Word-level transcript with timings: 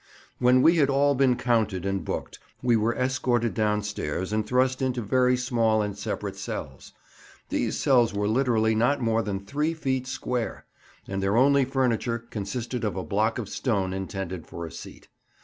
When 0.39 0.63
we 0.63 0.77
had 0.77 0.89
all 0.89 1.13
been 1.13 1.35
counted 1.37 1.85
and 1.85 2.03
booked, 2.03 2.39
we 2.63 2.75
were 2.75 2.95
escorted 2.95 3.53
downstairs 3.53 4.33
and 4.33 4.43
thrust 4.43 4.81
into 4.81 4.99
very 5.03 5.37
small 5.37 5.83
and 5.83 5.95
separate 5.95 6.35
cells. 6.37 6.93
These 7.49 7.77
cells 7.77 8.11
were 8.11 8.27
literally 8.27 8.73
not 8.73 8.99
more 8.99 9.21
than 9.21 9.45
three 9.45 9.75
feet 9.75 10.07
square, 10.07 10.65
and 11.07 11.21
their 11.21 11.37
only 11.37 11.65
furniture 11.65 12.17
consisted 12.17 12.83
of 12.83 12.95
a 12.95 13.03
block 13.03 13.37
of 13.37 13.47
stone 13.47 13.93
intended 13.93 14.47
for 14.47 14.65
a 14.65 14.71
seat. 14.71 15.07